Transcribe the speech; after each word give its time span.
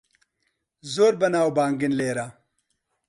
زۆر 0.93 1.13
بەناوبانگن 1.21 1.93
لێرە. 1.99 2.27